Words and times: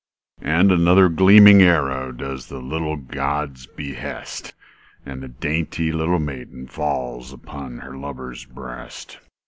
And 0.41 0.71
another 0.71 1.09
gleaming 1.09 1.61
arrow 1.61 2.11
Â 2.11 2.15
Â 2.15 2.15
Â 2.15 2.15
Â 2.15 2.17
Does 2.17 2.47
the 2.47 2.57
little 2.57 2.95
god's 2.97 3.67
behest, 3.67 4.51
And 5.05 5.21
the 5.21 5.27
dainty 5.27 5.91
little 5.91 6.17
maiden 6.17 6.61
Â 6.65 6.65
Â 6.65 6.65
Â 6.65 6.69
Â 6.69 6.71
Falls 6.71 7.31
upon 7.31 7.77
her 7.81 7.95
lover's 7.95 8.45
breast. 8.45 9.19